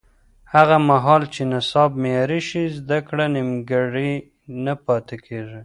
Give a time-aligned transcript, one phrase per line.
[0.53, 4.11] هغه مهال چې نصاب معیاري شي، زده کړه نیمګړې
[4.63, 5.59] نه پاتې کېږي.